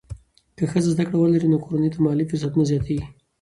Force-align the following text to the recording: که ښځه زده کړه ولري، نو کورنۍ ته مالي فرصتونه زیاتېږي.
که 0.57 0.63
ښځه 0.71 0.89
زده 0.93 1.03
کړه 1.07 1.17
ولري، 1.19 1.47
نو 1.53 1.57
کورنۍ 1.65 1.89
ته 1.93 1.99
مالي 2.05 2.25
فرصتونه 2.27 2.63
زیاتېږي. 2.71 3.05